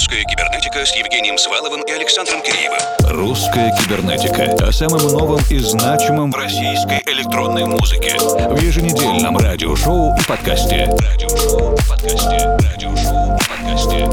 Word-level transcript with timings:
«Русская 0.00 0.24
кибернетика» 0.24 0.86
с 0.86 0.96
Евгением 0.96 1.36
Сваловым 1.36 1.82
и 1.82 1.90
Александром 1.90 2.40
Киреевым. 2.40 2.78
«Русская 3.00 3.70
кибернетика» 3.76 4.54
о 4.66 4.72
самом 4.72 5.02
новом 5.08 5.42
и 5.50 5.58
значимом 5.58 6.32
в 6.32 6.36
российской 6.36 7.02
электронной 7.04 7.66
музыке. 7.66 8.16
В 8.18 8.58
еженедельном 8.62 9.36
радиошоу 9.36 10.16
и 10.16 10.22
подкасте. 10.22 10.86
Радиошоу 10.86 11.74
и 11.74 11.80
подкасте. 11.86 12.38
Радиошоу 12.72 13.36
и 13.36 13.40
подкасте. 13.46 14.08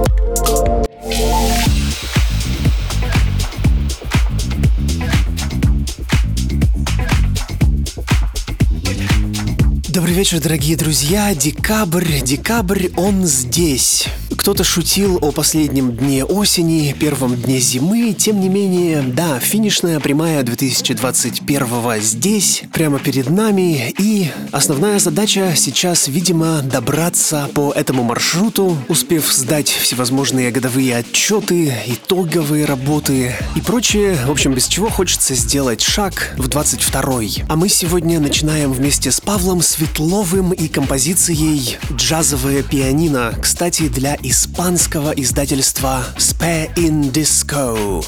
Добрый 9.88 10.14
вечер, 10.14 10.42
дорогие 10.42 10.76
друзья. 10.76 11.34
Декабрь, 11.34 12.20
декабрь, 12.20 12.90
он 12.98 13.24
здесь. 13.24 14.10
Кто-то 14.48 14.64
шутил 14.64 15.20
о 15.22 15.34
последнем 15.34 15.94
дне 15.94 16.24
осени, 16.24 16.96
первом 16.98 17.36
дне 17.36 17.60
зимы. 17.60 18.16
Тем 18.18 18.40
не 18.40 18.48
менее, 18.48 19.02
да, 19.02 19.40
финишная 19.40 20.00
прямая 20.00 20.42
2021 20.42 22.00
здесь, 22.00 22.64
прямо 22.72 22.98
перед 22.98 23.30
нами. 23.30 23.94
И 24.00 24.32
основная 24.54 25.00
задача 25.00 25.52
сейчас, 25.54 26.08
видимо, 26.08 26.62
добраться 26.62 27.50
по 27.54 27.74
этому 27.74 28.04
маршруту, 28.04 28.78
успев 28.88 29.34
сдать 29.34 29.68
всевозможные 29.68 30.50
годовые 30.52 30.96
отчеты, 30.96 31.74
итоговые 31.86 32.64
работы 32.64 33.36
и 33.54 33.60
прочее. 33.60 34.18
В 34.28 34.32
общем, 34.32 34.54
без 34.54 34.68
чего 34.68 34.90
хочется 34.90 35.36
сделать 35.36 35.82
шаг 35.82 36.34
в 36.38 36.48
22 36.48 37.20
А 37.50 37.58
мы 37.58 37.68
сегодня 37.68 38.22
начинаем 38.22 38.72
вместе 38.72 39.12
с 39.12 39.20
Павлом 39.20 39.62
Светловым 39.62 40.54
и 40.54 40.70
композицией 40.70 41.78
«Джазовое 41.92 42.64
пианино». 42.64 43.34
Кстати, 43.42 43.90
для 43.90 44.16
испанского 44.38 45.14
издательства 45.14 46.06
Spe 46.16 46.72
in 46.76 47.12
Disco. 47.12 48.06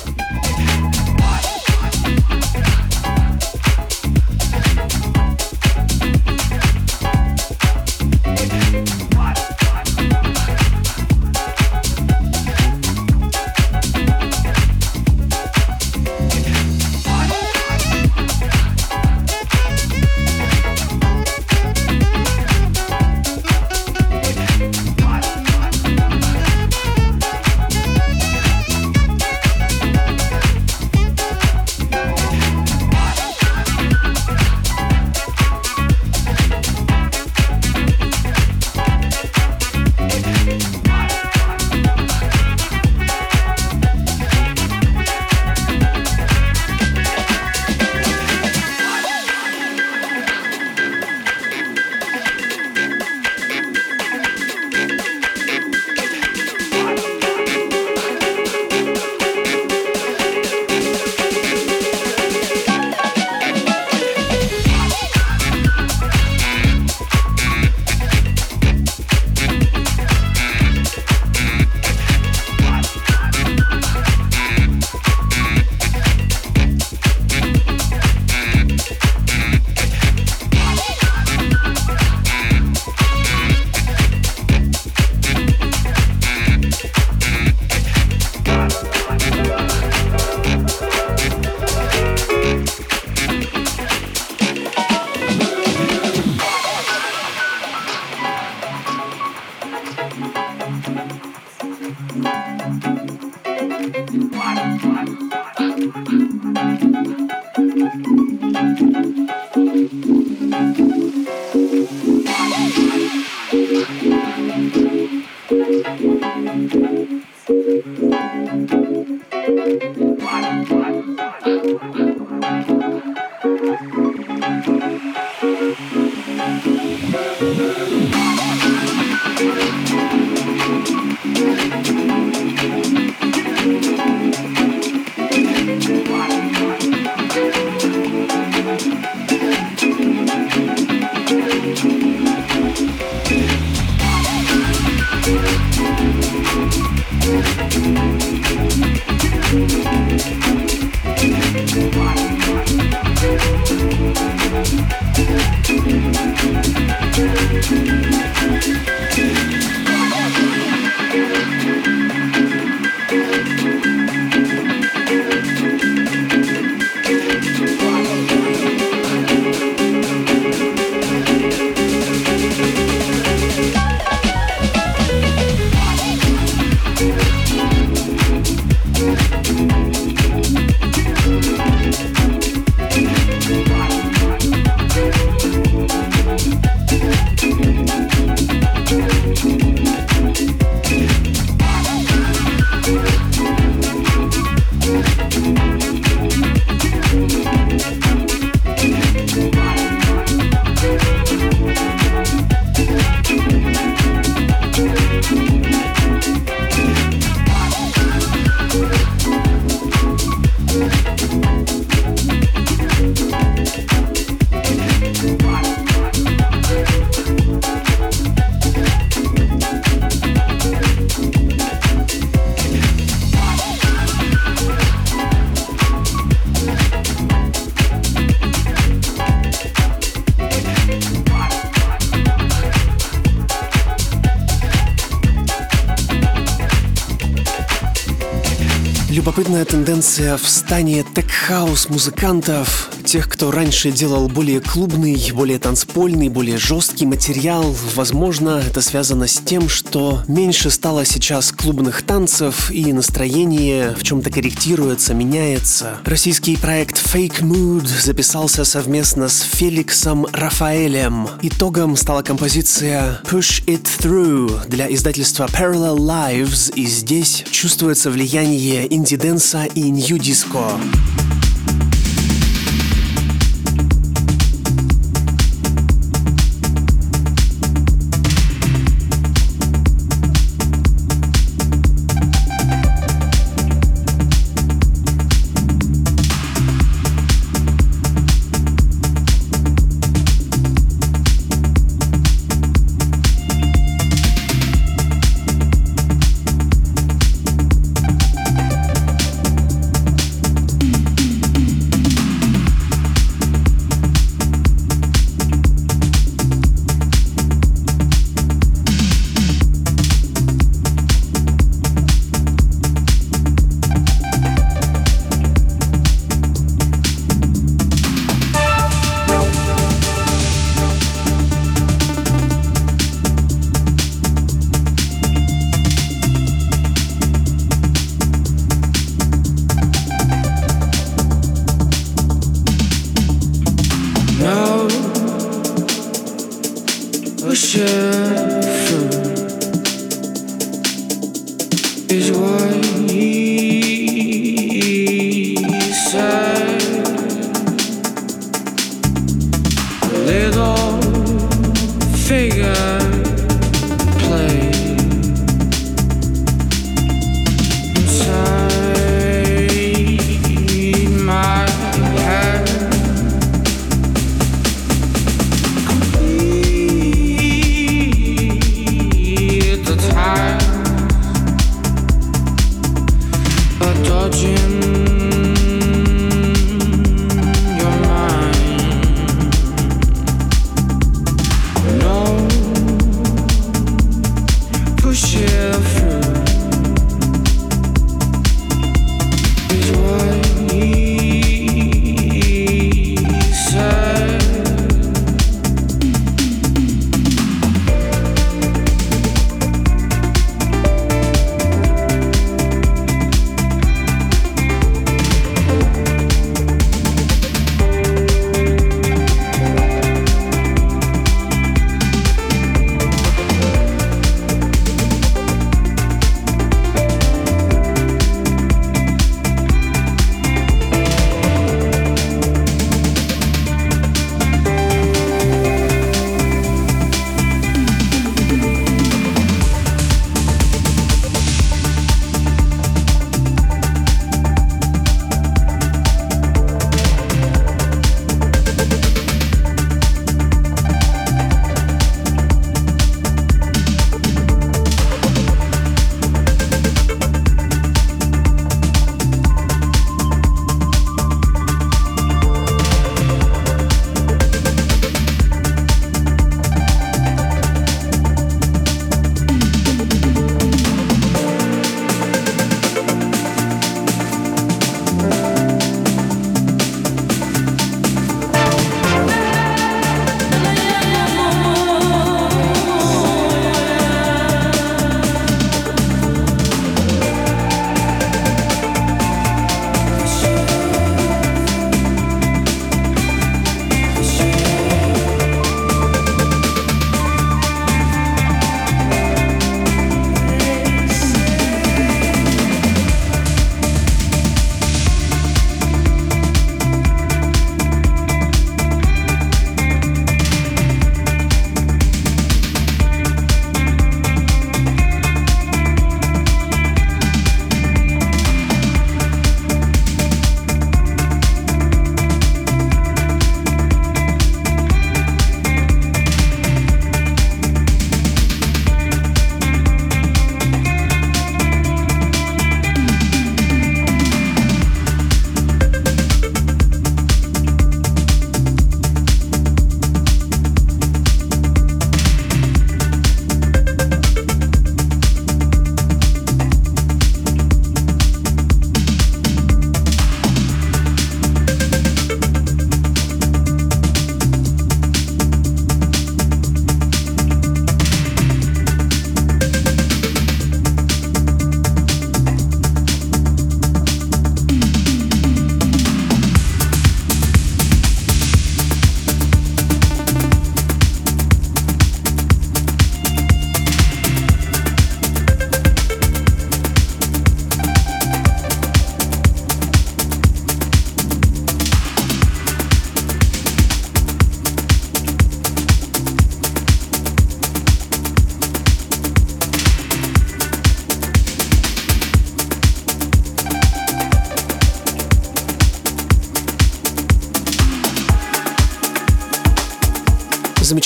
Тенденция 239.90 240.38
в 240.38 240.48
стане 240.48 241.04
tech 241.16 241.49
house 241.49 241.90
музыкантов, 241.90 242.92
тех, 243.10 243.28
кто 243.28 243.50
раньше 243.50 243.92
делал 243.92 244.28
более 244.30 244.62
клубный, 244.62 245.32
более 245.34 245.58
танцпольный, 245.58 246.30
более 246.30 246.60
жесткий 246.60 247.08
материал. 247.08 247.76
Возможно, 247.96 248.62
это 248.64 248.82
связано 248.82 249.26
с 249.26 249.42
тем, 249.44 249.68
что 249.68 250.22
меньше 250.28 250.70
стало 250.70 251.06
сейчас 251.06 251.52
клубных 251.52 252.04
танцев 252.04 252.70
и 252.70 252.94
настроение 252.94 253.96
в 253.98 254.04
чем-то 254.04 254.30
корректируется, 254.30 255.16
меняется. 255.16 255.98
Российский 256.06 256.56
проект 256.56 256.98
Fake 256.98 257.42
Mood 257.42 257.88
записался 257.88 258.64
совместно 258.64 259.28
с 259.28 259.42
Феликсом 259.42 260.28
Рафаэлем. 260.32 261.30
Итогом 261.42 261.96
стала 261.96 262.22
композиция 262.22 263.22
Push 263.24 263.66
It 263.66 263.88
Through 264.02 264.68
для 264.68 264.94
издательства 264.94 265.48
Parallel 265.48 265.98
Lives, 265.98 266.72
и 266.76 266.86
здесь 266.86 267.44
чувствуется 267.50 268.12
влияние 268.12 268.86
инди-дэнса 268.94 269.66
и 269.74 269.90
nu-disco. 269.90 270.80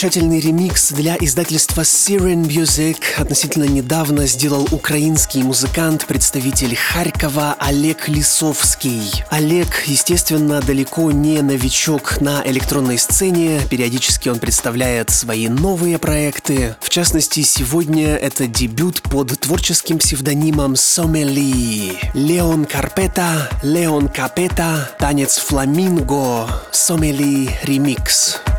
Замечательный 0.03 0.41
ремикс 0.41 0.91
для 0.91 1.15
издательства 1.17 1.83
Siren 1.83 2.45
Music 2.45 2.97
относительно 3.15 3.63
недавно 3.63 4.27
сделал 4.27 4.67
украинский 4.71 5.43
музыкант, 5.43 6.07
представитель 6.07 6.75
Харькова 6.75 7.55
Олег 7.57 8.09
Лисовский. 8.09 9.23
Олег, 9.29 9.83
естественно, 9.85 10.61
далеко 10.61 11.09
не 11.13 11.41
новичок 11.41 12.19
на 12.19 12.45
электронной 12.45 12.97
сцене, 12.97 13.61
периодически 13.69 14.27
он 14.27 14.39
представляет 14.39 15.09
свои 15.09 15.47
новые 15.47 15.97
проекты. 15.97 16.75
В 16.81 16.89
частности, 16.89 17.41
сегодня 17.41 18.17
это 18.17 18.45
дебют 18.45 19.01
под 19.03 19.39
творческим 19.39 19.99
псевдонимом 19.99 20.75
Сомели. 20.75 21.97
Леон 22.13 22.65
Карпета, 22.65 23.49
Леон 23.63 24.09
Капета, 24.09 24.91
танец 24.99 25.37
фламинго, 25.37 26.49
Сомели 26.73 27.47
ремикс. 27.63 28.41
Роман 28.41 28.52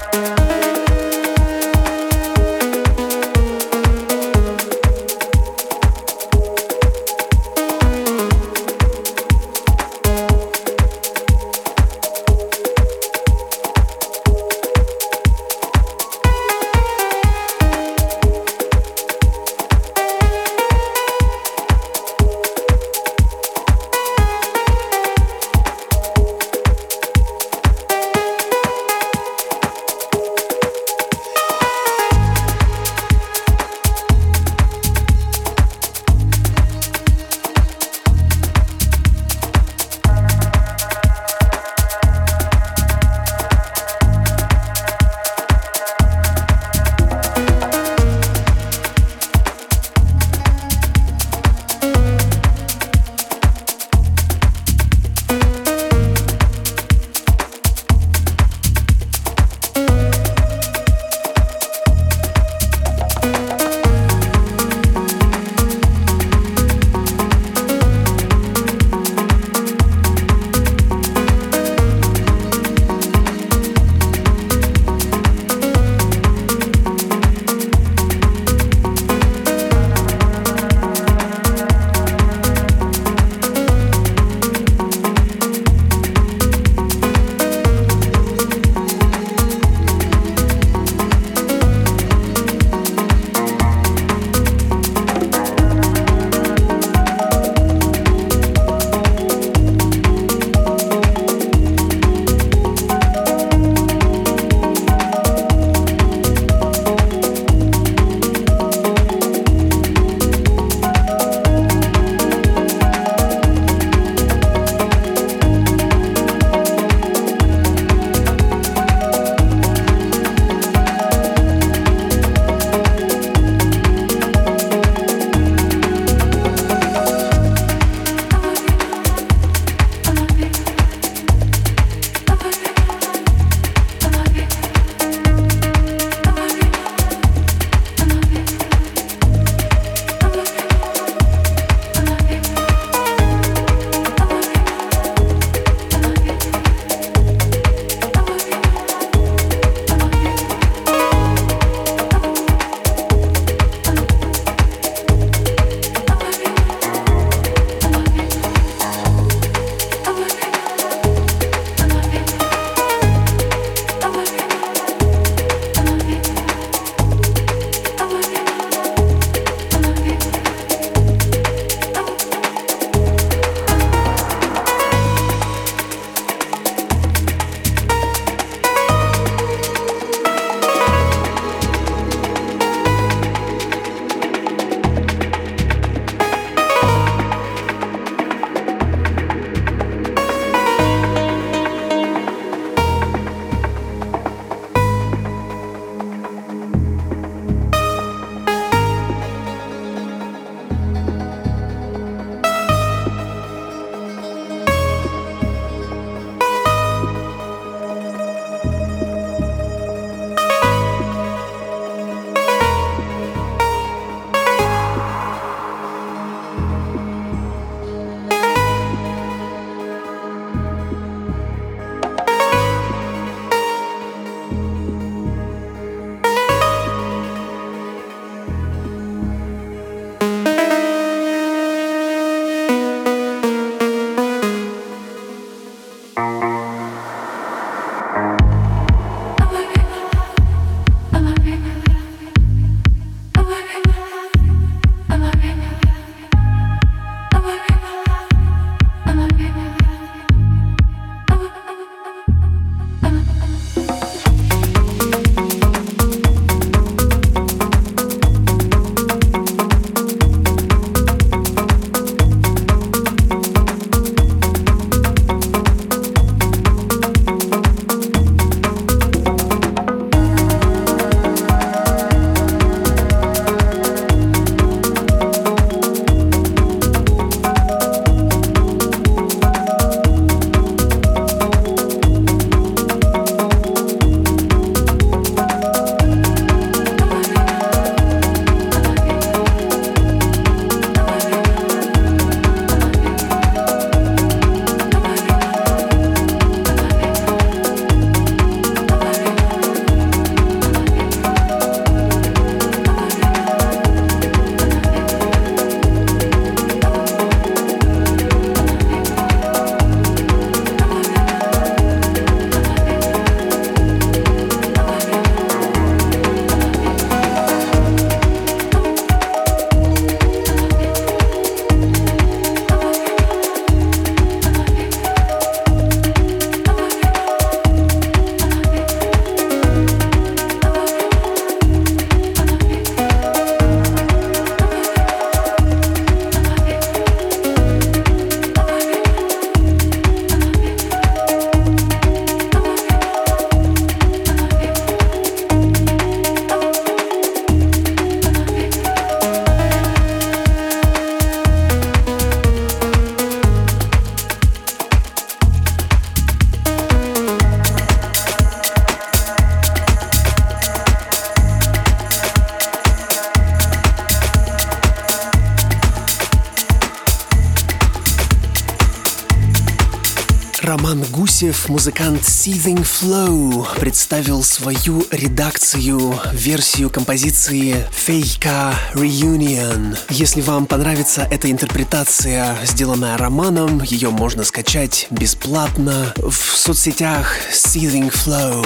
Гусев, 371.45 371.69
музыкант 371.69 372.23
Seething 372.23 372.87
Flow, 372.87 373.79
представил 373.79 374.43
свою 374.43 375.05
редакцию, 375.11 376.19
версию 376.33 376.89
композиции 376.89 377.87
Фейка 377.93 378.73
Reunion. 378.95 379.99
Если 380.09 380.41
вам 380.41 380.65
понравится 380.65 381.29
эта 381.31 381.51
интерпретация, 381.51 382.57
сделанная 382.65 383.19
Романом, 383.19 383.83
ее 383.83 384.09
можно 384.09 384.43
скачать 384.43 385.07
бесплатно 385.11 386.15
в 386.17 386.33
соцсетях 386.33 387.37
Seething 387.53 388.11
Flow. 388.11 388.65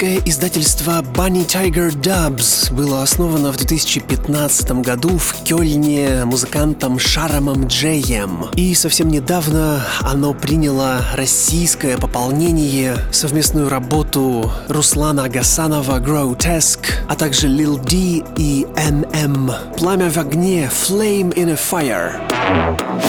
Немецкое 0.00 0.22
издательство 0.26 1.02
Bunny 1.02 1.44
Tiger 1.44 1.90
Dubs 1.90 2.72
было 2.72 3.02
основано 3.02 3.50
в 3.50 3.56
2015 3.56 4.70
году 4.82 5.18
в 5.18 5.42
Кёльне 5.42 6.24
музыкантом 6.24 7.00
Шарамом 7.00 7.66
Джеем. 7.66 8.46
И 8.54 8.74
совсем 8.74 9.08
недавно 9.08 9.84
оно 10.02 10.34
приняло 10.34 11.04
российское 11.14 11.98
пополнение, 11.98 12.96
совместную 13.10 13.68
работу 13.68 14.52
Руслана 14.68 15.24
Агасанова 15.24 15.98
Grotesque, 15.98 16.92
а 17.08 17.16
также 17.16 17.48
Lil 17.48 17.84
D 17.84 18.24
и 18.36 18.66
MM. 18.76 19.52
Пламя 19.78 20.10
в 20.10 20.16
огне 20.16 20.70
Flame 20.70 21.34
in 21.34 21.50
a 21.50 21.56
Fire. 21.56 23.07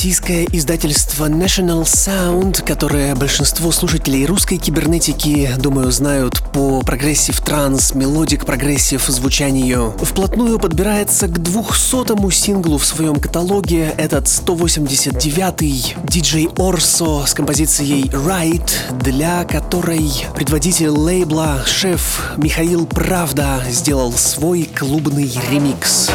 Российское 0.00 0.46
издательство 0.50 1.28
National 1.28 1.82
Sound, 1.82 2.64
которое 2.64 3.14
большинство 3.14 3.70
слушателей 3.70 4.24
русской 4.24 4.56
кибернетики, 4.56 5.50
думаю, 5.58 5.92
знают 5.92 6.42
по 6.54 6.80
progressive 6.80 7.38
trance, 7.42 7.94
melodic 7.94 8.46
progressive 8.46 9.04
звучанию, 9.04 9.94
вплотную 10.00 10.58
подбирается 10.58 11.28
к 11.28 11.38
200-му 11.38 12.30
синглу 12.30 12.78
в 12.78 12.86
своем 12.86 13.16
каталоге, 13.16 13.92
этот 13.98 14.24
189-й 14.24 15.94
DJ 16.04 16.54
Orso 16.54 17.26
с 17.26 17.34
композицией 17.34 18.04
Right, 18.04 18.70
для 19.02 19.44
которой 19.44 20.10
предводитель 20.34 20.88
лейбла, 20.88 21.62
шеф 21.66 22.32
Михаил 22.38 22.86
Правда 22.86 23.62
сделал 23.68 24.14
свой 24.14 24.64
клубный 24.64 25.30
ремикс. 25.50 26.08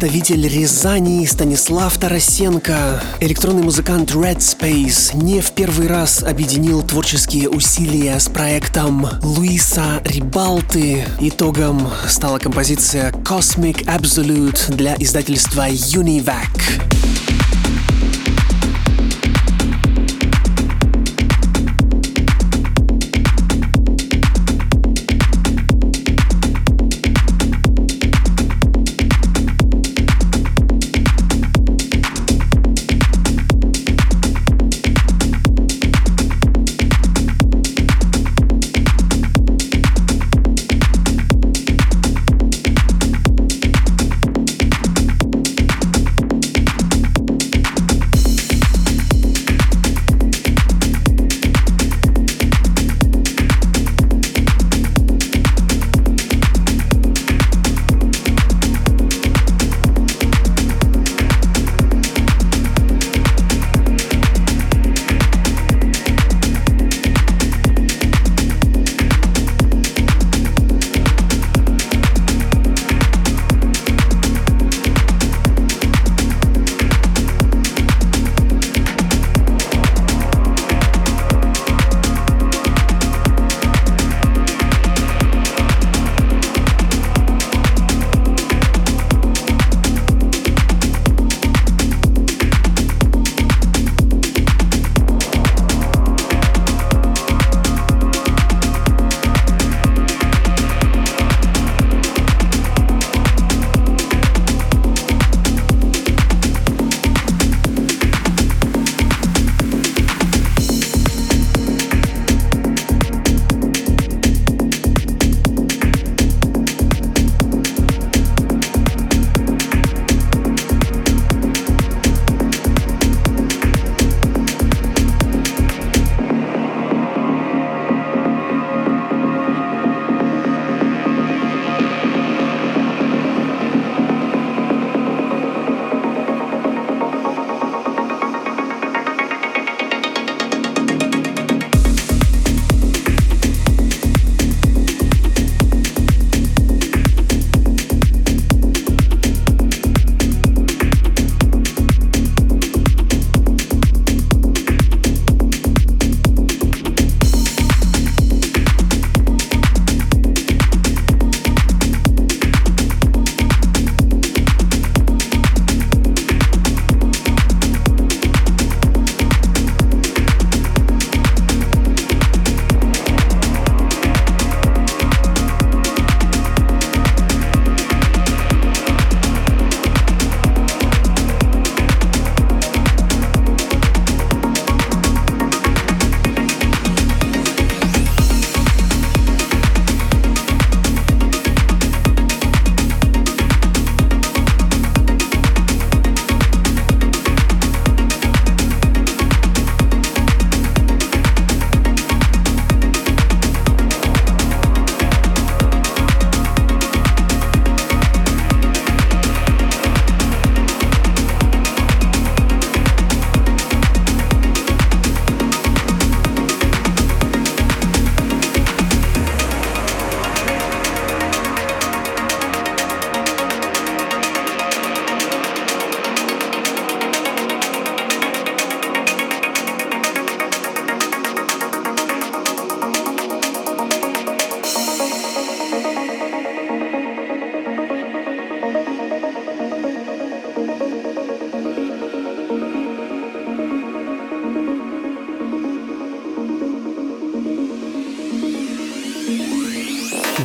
Представитель 0.00 0.48
Рязани 0.48 1.26
Станислав 1.26 1.98
Тарасенко, 1.98 3.02
электронный 3.20 3.62
музыкант 3.62 4.12
Red 4.12 4.38
Space, 4.38 5.14
не 5.14 5.42
в 5.42 5.50
первый 5.50 5.88
раз 5.88 6.22
объединил 6.22 6.82
творческие 6.82 7.50
усилия 7.50 8.18
с 8.18 8.30
проектом 8.30 9.06
Луиса 9.22 10.00
Рибалты. 10.06 11.04
Итогом 11.20 11.86
стала 12.08 12.38
композиция 12.38 13.12
Cosmic 13.12 13.84
Absolute 13.84 14.74
для 14.74 14.96
издательства 14.98 15.68
Univac. 15.68 16.49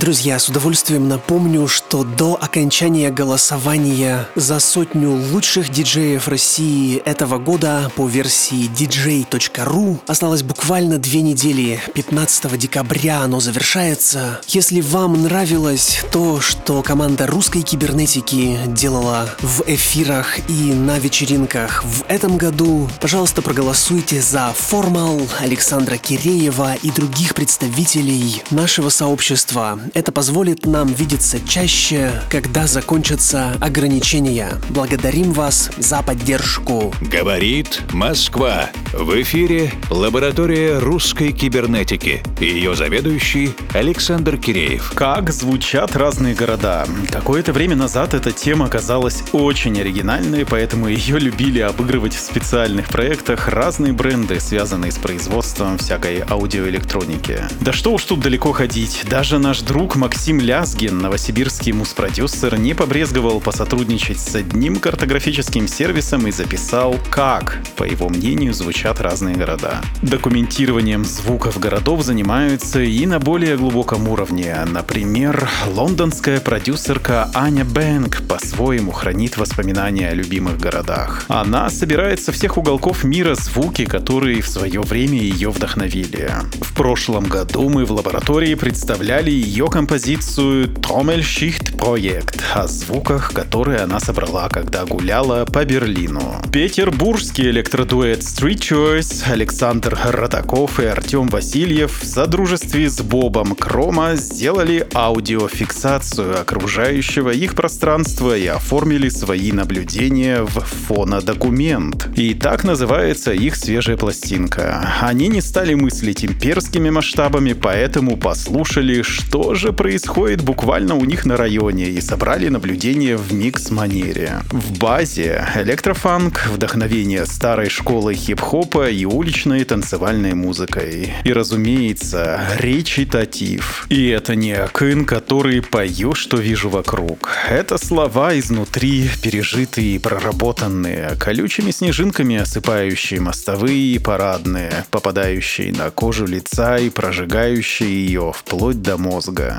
Друзья, 0.05 0.37
с 0.37 0.49
удовольствием 0.49 1.07
напомню, 1.07 1.67
что 1.67 2.03
до 2.03 2.37
окончания 2.39 3.09
голосования 3.09 4.29
за 4.35 4.59
сотню 4.59 5.09
лучших 5.09 5.71
диджеев 5.71 6.27
России 6.27 6.97
этого 6.97 7.39
года 7.39 7.91
по 7.95 8.07
версии 8.07 8.69
dj.ru 8.69 9.99
осталось 10.05 10.43
буквально 10.43 10.99
две 10.99 11.23
недели. 11.23 11.81
15 11.95 12.55
декабря 12.55 13.21
оно 13.21 13.39
завершается. 13.39 14.41
Если 14.47 14.79
вам 14.79 15.23
нравилось 15.23 16.03
то, 16.11 16.39
что 16.39 16.83
команда 16.83 17.25
русской 17.25 17.63
кибернетики 17.63 18.59
делала 18.67 19.27
в 19.39 19.63
эфирах 19.65 20.37
и 20.47 20.71
на 20.75 20.99
вечеринках 20.99 21.83
в 21.83 22.03
этом 22.07 22.37
году, 22.37 22.87
пожалуйста, 23.01 23.41
проголосуйте 23.41 24.21
за 24.21 24.53
Формал 24.55 25.19
Александра 25.39 25.97
Киреева 25.97 26.75
и 26.75 26.91
других 26.91 27.33
представителей 27.33 28.43
нашего 28.51 28.89
сообщества. 28.89 29.79
Это 29.95 30.11
позволит 30.11 30.65
нам 30.65 30.89
видеться 30.89 31.39
чаще, 31.47 32.11
когда 32.29 32.67
закончатся 32.67 33.55
ограничения. 33.61 34.55
Благодарим 34.69 35.31
вас 35.31 35.71
за 35.77 36.03
поддержку. 36.03 36.93
Говорит 36.99 37.81
Москва. 37.93 38.71
В 38.91 39.21
эфире 39.21 39.71
лаборатория 39.89 40.79
русской 40.79 41.31
кибернетики. 41.31 42.21
Ее 42.41 42.75
заведующий 42.75 43.55
Александр 43.73 44.35
Киреев. 44.35 44.91
Как 44.95 45.31
звучат 45.31 45.95
разные 45.95 46.35
города? 46.35 46.85
Какое-то 47.09 47.53
время 47.53 47.77
назад 47.77 48.13
эта 48.13 48.33
тема 48.33 48.67
казалась 48.67 49.23
очень 49.31 49.79
оригинальной, 49.79 50.45
поэтому 50.45 50.89
ее 50.89 51.19
любили 51.19 51.61
обыгрывать 51.61 52.15
в 52.15 52.19
специальных 52.19 52.89
проектах 52.89 53.47
разные 53.47 53.93
бренды, 53.93 54.41
связанные 54.41 54.91
с 54.91 54.97
производством 54.97 55.77
всякой 55.77 56.21
аудиоэлектроники. 56.29 57.45
Да 57.61 57.71
что 57.71 57.93
уж 57.93 58.03
тут 58.03 58.19
далеко 58.19 58.51
ходить, 58.51 59.05
даже 59.09 59.39
наш 59.39 59.61
друг 59.61 59.84
Максим 59.93 60.39
Лязгин, 60.39 60.97
новосибирский 60.97 61.71
мус-продюсер, 61.71 62.57
не 62.57 62.73
побрезговал 62.73 63.39
посотрудничать 63.39 64.19
с 64.19 64.33
одним 64.33 64.77
картографическим 64.77 65.67
сервисом 65.67 66.25
и 66.25 66.31
записал, 66.31 66.95
как, 67.11 67.61
по 67.75 67.83
его 67.83 68.09
мнению, 68.09 68.55
звучат 68.55 68.99
разные 69.01 69.35
города. 69.35 69.81
Документированием 70.01 71.05
звуков 71.05 71.59
городов 71.59 72.01
занимаются 72.03 72.81
и 72.81 73.05
на 73.05 73.19
более 73.19 73.57
глубоком 73.57 74.07
уровне. 74.07 74.57
Например, 74.65 75.47
лондонская 75.67 76.39
продюсерка 76.39 77.29
Аня 77.35 77.65
Бэнк 77.65 78.27
по-своему 78.27 78.91
хранит 78.91 79.37
воспоминания 79.37 80.09
о 80.09 80.15
любимых 80.15 80.57
городах. 80.57 81.25
Она 81.27 81.69
собирает 81.69 82.19
со 82.19 82.31
всех 82.31 82.57
уголков 82.57 83.03
мира 83.03 83.35
звуки, 83.35 83.85
которые 83.85 84.41
в 84.41 84.47
свое 84.47 84.81
время 84.81 85.19
ее 85.19 85.51
вдохновили. 85.51 86.31
В 86.61 86.73
прошлом 86.73 87.25
году 87.25 87.69
мы 87.69 87.85
в 87.85 87.91
лаборатории 87.91 88.55
представляли 88.55 89.29
ее 89.29 89.67
композицию 89.75 90.69
Trommelschicht 90.69 91.75
Projekt 91.75 92.41
о 92.53 92.65
звуках, 92.65 93.33
которые 93.33 93.79
она 93.79 93.99
собрала, 93.99 94.47
когда 94.47 94.85
гуляла 94.85 95.43
по 95.43 95.65
Берлину. 95.65 96.41
Петербургский 96.49 97.49
электродуэт 97.49 98.19
Street 98.19 98.59
Choice 98.59 99.29
Александр 99.29 99.99
Родаков 100.05 100.79
и 100.79 100.85
Артем 100.85 101.27
Васильев 101.27 102.01
в 102.01 102.05
содружестве 102.05 102.89
с 102.89 103.01
Бобом 103.01 103.53
Крома 103.53 104.15
сделали 104.15 104.87
аудиофиксацию 104.93 106.39
окружающего 106.39 107.31
их 107.31 107.53
пространства 107.53 108.37
и 108.37 108.47
оформили 108.47 109.09
свои 109.09 109.51
наблюдения 109.51 110.43
в 110.43 110.61
фонодокумент. 110.87 112.07
И 112.15 112.33
так 112.33 112.63
называется 112.63 113.33
их 113.33 113.57
свежая 113.57 113.97
пластинка. 113.97 114.89
Они 115.01 115.27
не 115.27 115.41
стали 115.41 115.73
мыслить 115.73 116.23
имперскими 116.23 116.89
масштабами, 116.89 117.51
поэтому 117.51 118.15
послушали, 118.15 119.01
что 119.01 119.53
же 119.53 119.64
происходит 119.73 120.41
буквально 120.41 120.95
у 120.95 121.05
них 121.05 121.25
на 121.25 121.37
районе 121.37 121.89
и 121.89 122.01
собрали 122.01 122.49
наблюдения 122.49 123.17
в 123.17 123.33
микс-манере. 123.33 124.41
В 124.51 124.77
базе 124.79 125.45
электрофанк, 125.55 126.47
вдохновение 126.47 127.25
старой 127.25 127.69
школы 127.69 128.13
хип-хопа 128.13 128.89
и 128.89 129.05
уличной 129.05 129.63
танцевальной 129.63 130.33
музыкой. 130.33 131.13
И, 131.23 131.33
разумеется, 131.33 132.41
речитатив. 132.57 133.85
И 133.89 134.07
это 134.07 134.35
не 134.35 134.53
Акын, 134.53 135.05
который 135.05 135.61
«пою, 135.61 136.15
что 136.15 136.37
вижу 136.37 136.69
вокруг». 136.69 137.29
Это 137.49 137.77
слова 137.77 138.37
изнутри, 138.37 139.09
пережитые 139.21 139.95
и 139.95 139.99
проработанные, 139.99 141.15
колючими 141.19 141.71
снежинками 141.71 142.37
осыпающие 142.37 143.19
мостовые 143.19 143.95
и 143.95 143.99
парадные, 143.99 144.85
попадающие 144.91 145.71
на 145.71 145.89
кожу 145.91 146.25
лица 146.25 146.77
и 146.77 146.89
прожигающие 146.89 148.05
ее 148.05 148.31
вплоть 148.35 148.81
до 148.81 148.97
мозга. 148.97 149.54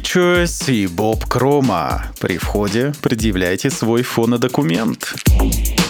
Choice 0.00 0.72
и 0.72 0.86
Боб 0.86 1.24
Крома. 1.24 2.02
При 2.20 2.38
входе 2.38 2.92
предъявляйте 3.02 3.70
свой 3.70 4.02
фонодокумент. 4.02 5.14
Около 5.30 5.83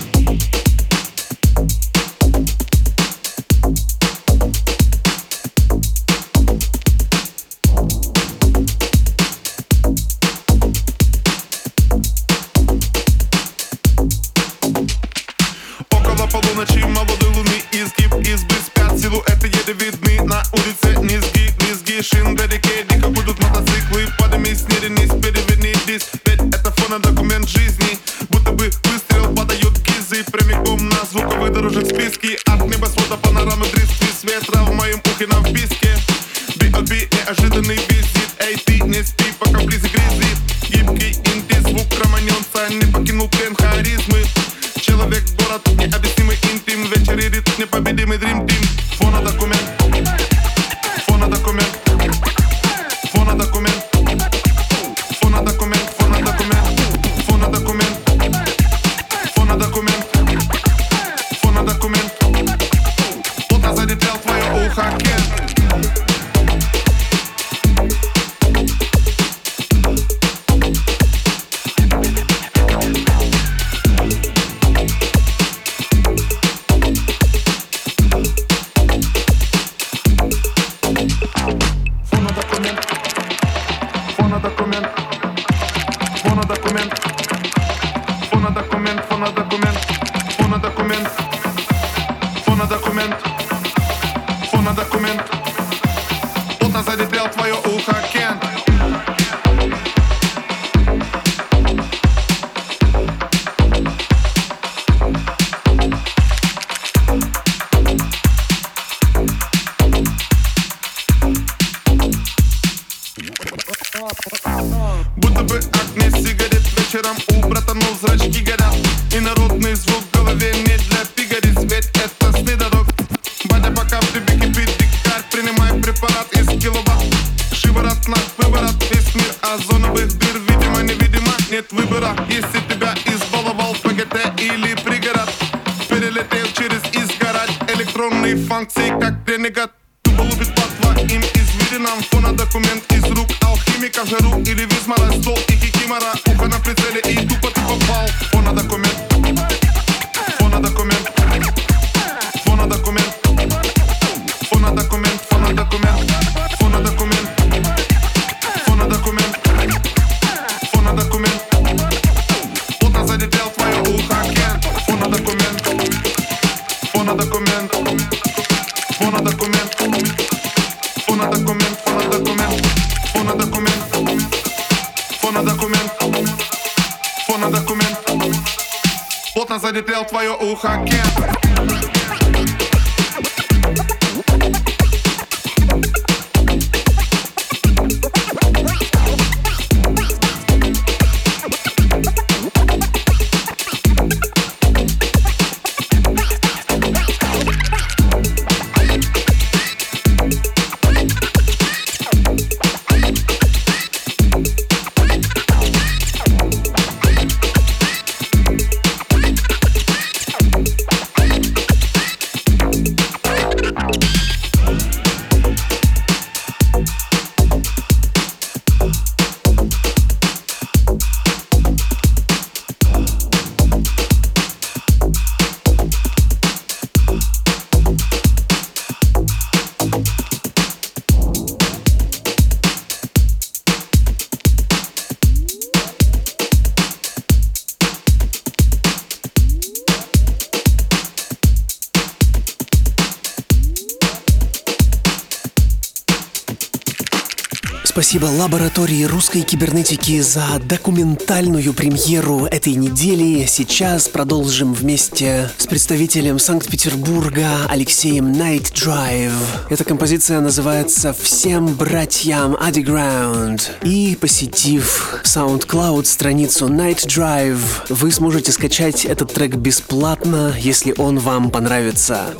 Спасибо 248.15 248.31
лаборатории 248.31 249.03
русской 249.03 249.43
кибернетики 249.43 250.21
за 250.21 250.45
документальную 250.69 251.75
премьеру 251.75 252.47
этой 252.47 252.75
недели. 252.75 253.45
Сейчас 253.47 254.07
продолжим 254.07 254.73
вместе 254.73 255.51
с 255.59 255.67
представителем 255.67 256.39
Санкт-Петербурга 256.39 257.67
Алексеем 257.69 258.31
Night 258.31 258.73
Drive. 258.73 259.33
Эта 259.69 259.83
композиция 259.83 260.41
называется 260.41 261.13
«Всем 261.13 261.75
братьям 261.75 262.55
Underground». 262.55 263.63
И 263.83 264.17
посетив 264.21 265.21
SoundCloud 265.25 266.05
страницу 266.05 266.69
Night 266.69 267.09
Drive, 267.09 267.59
вы 267.89 268.13
сможете 268.13 268.53
скачать 268.53 269.05
этот 269.05 269.33
трек 269.33 269.57
бесплатно, 269.57 270.55
если 270.57 270.95
он 270.99 271.19
вам 271.19 271.51
понравится. 271.51 272.33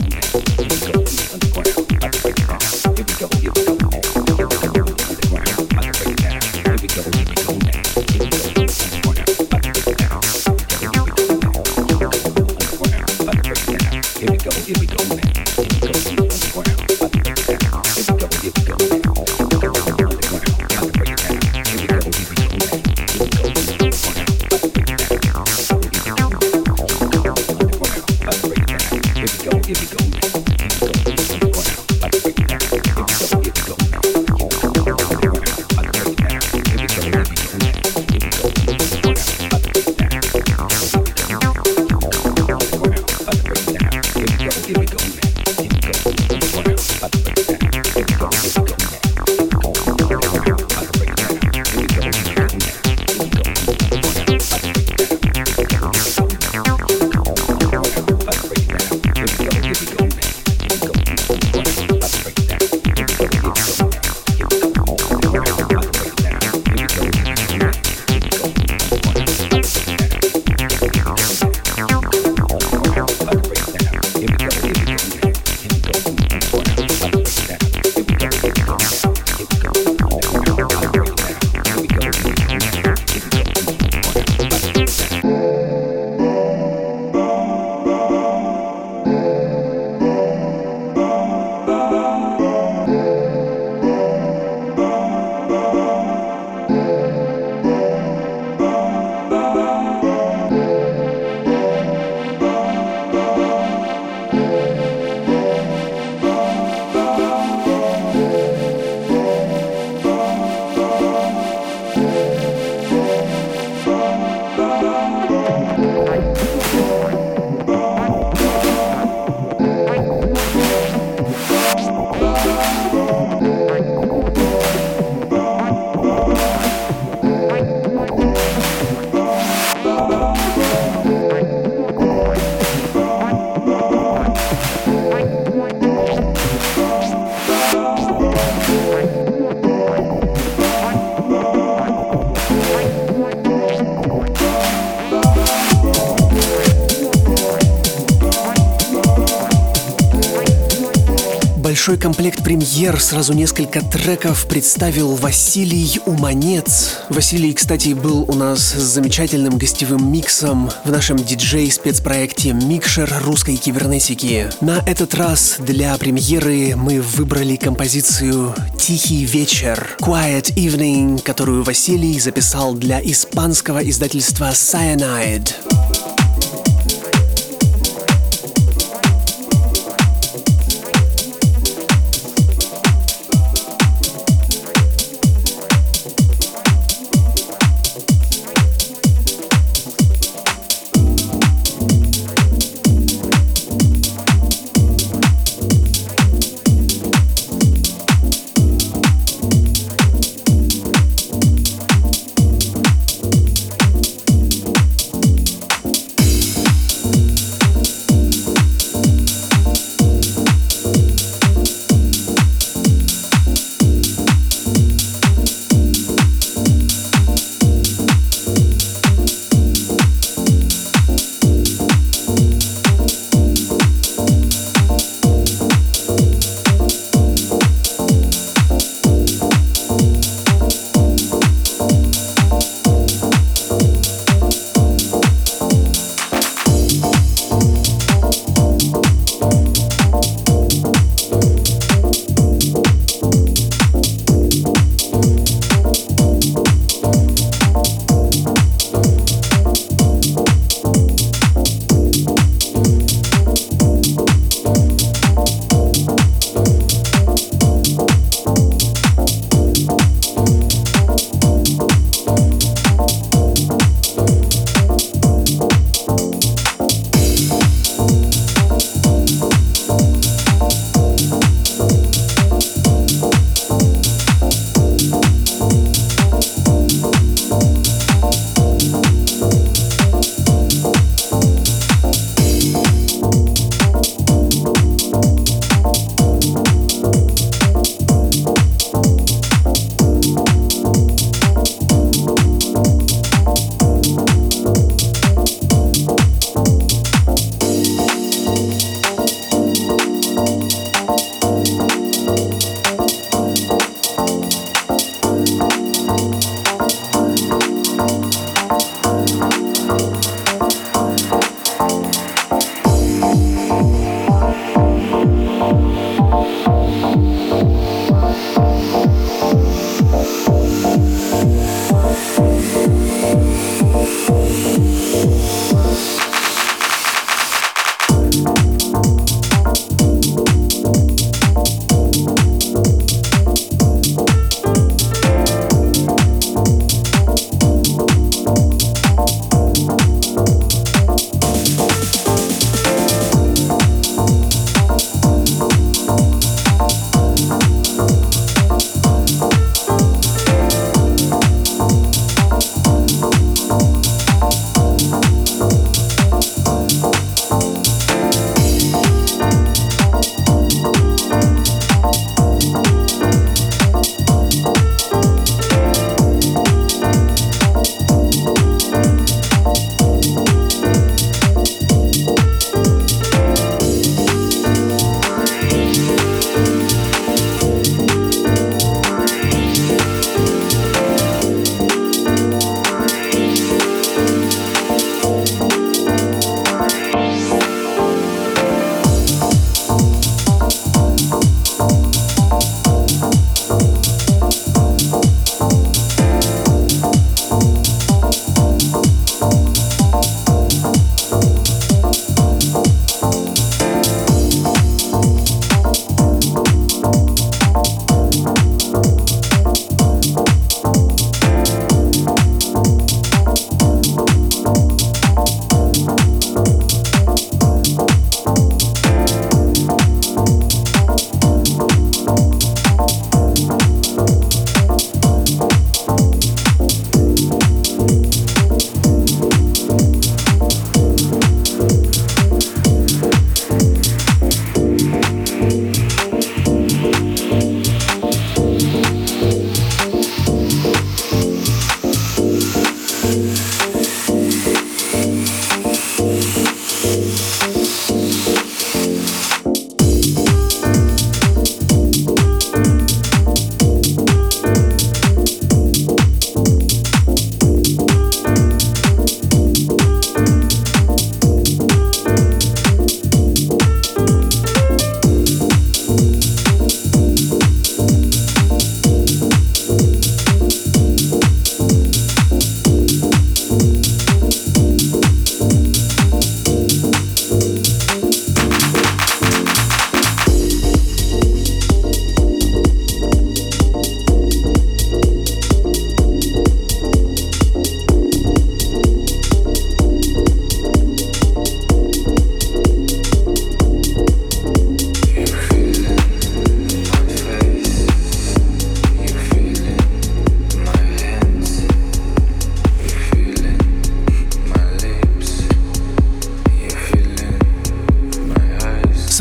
Премьер, 152.85 153.01
сразу 153.01 153.33
несколько 153.33 153.81
треков 153.81 154.47
представил 154.47 155.15
Василий 155.15 156.03
Уманец. 156.05 156.99
Василий, 157.09 157.55
кстати, 157.55 157.95
был 157.95 158.27
у 158.29 158.35
нас 158.35 158.61
с 158.61 158.83
замечательным 158.83 159.57
гостевым 159.57 160.13
миксом 160.13 160.71
в 160.85 160.91
нашем 160.91 161.17
диджей-спецпроекте 161.17 162.53
«Микшер 162.53 163.11
русской 163.25 163.57
кибернетики». 163.57 164.51
На 164.61 164.83
этот 164.87 165.15
раз 165.15 165.57
для 165.61 165.97
премьеры 165.97 166.77
мы 166.77 167.01
выбрали 167.01 167.57
композицию 167.57 168.55
«Тихий 168.79 169.25
вечер» 169.25 169.97
«Quiet 170.03 170.53
Evening», 170.55 171.23
которую 171.23 171.63
Василий 171.63 172.21
записал 172.21 172.75
для 172.75 173.01
испанского 173.01 173.79
издательства 173.79 174.51
Cyanide. 174.51 175.74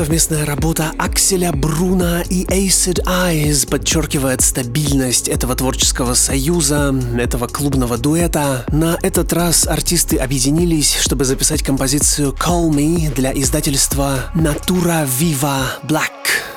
Совместная 0.03 0.45
работа 0.45 0.91
Акселя 0.97 1.53
Бруна 1.53 2.23
и 2.29 2.43
Acid 2.47 3.05
Eyes 3.05 3.65
подчеркивает 3.65 4.41
стабильность 4.41 5.29
этого 5.29 5.55
творческого 5.55 6.13
союза, 6.13 6.93
этого 7.17 7.47
клубного 7.47 7.97
дуэта. 7.97 8.65
На 8.67 8.97
этот 9.01 9.31
раз 9.31 9.65
артисты 9.65 10.17
объединились, 10.17 10.97
чтобы 10.99 11.23
записать 11.23 11.63
композицию 11.63 12.33
Call 12.33 12.69
Me 12.69 13.15
для 13.15 13.31
издательства 13.31 14.29
Natura 14.35 15.07
Viva 15.07 15.61
Black. 15.87 16.52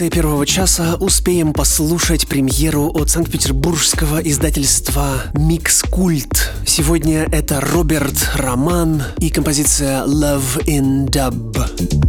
Конце 0.00 0.16
первого 0.16 0.46
часа 0.46 0.96
успеем 0.98 1.52
послушать 1.52 2.26
премьеру 2.26 2.90
от 2.94 3.10
санкт-петербургского 3.10 4.18
издательства 4.20 5.24
Микс 5.34 5.82
Культ. 5.82 6.52
Сегодня 6.64 7.28
это 7.30 7.60
Роберт 7.60 8.30
Роман 8.34 9.02
и 9.18 9.28
композиция 9.28 10.06
Love 10.06 10.64
in 10.64 11.06
Dub. 11.10 11.99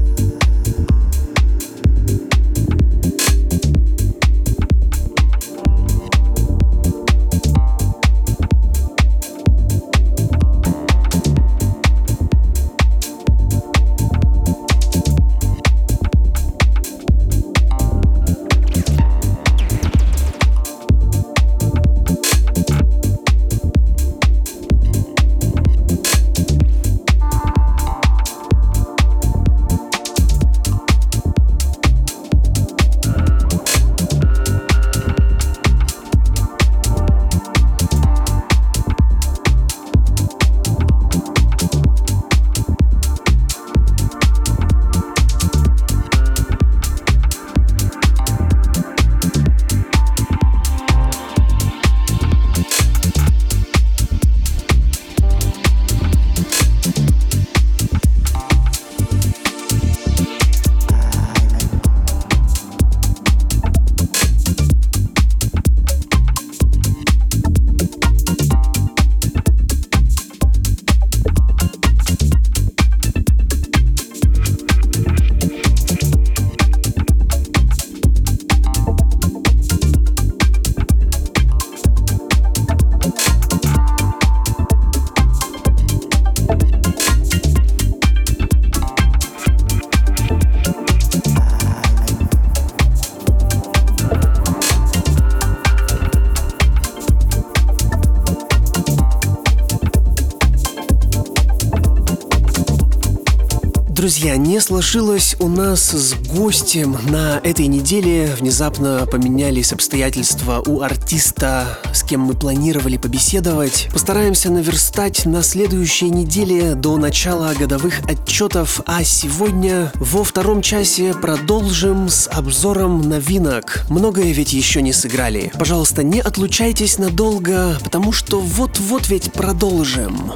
Друзья, 104.22 104.38
не 104.38 104.62
сложилось 104.62 105.36
у 105.40 105.48
нас 105.48 105.82
с 105.94 106.14
гостем 106.14 106.96
на 107.10 107.40
этой 107.44 107.66
неделе. 107.66 108.30
Внезапно 108.40 109.08
поменялись 109.12 109.74
обстоятельства 109.74 110.62
у 110.64 110.82
артиста, 110.82 111.80
с 111.92 112.04
кем 112.04 112.22
мы 112.22 112.36
планировали 112.36 112.98
побеседовать. 112.98 113.90
Постараемся 113.92 114.52
наверстать 114.52 115.26
на 115.26 115.42
следующей 115.42 116.12
неделе 116.12 116.76
до 116.76 116.98
начала 116.98 117.52
годовых 117.56 118.02
отчетов, 118.08 118.82
а 118.86 119.04
сегодня 119.04 119.92
во 119.96 120.24
втором 120.24 120.62
часе 120.62 121.16
продолжим 121.16 122.08
с 122.08 122.28
обзором 122.28 123.02
новинок. 123.02 123.88
Многое 123.90 124.34
ведь 124.34 124.54
еще 124.54 124.84
не 124.84 124.94
сыграли. 124.94 125.52
Пожалуйста, 125.58 126.04
не 126.04 126.20
отлучайтесь 126.20 127.00
надолго, 127.00 127.76
потому 127.84 128.12
что 128.12 128.40
вот-вот 128.40 129.10
ведь 129.10 129.34
продолжим. 129.34 130.32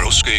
Русская 0.00 0.38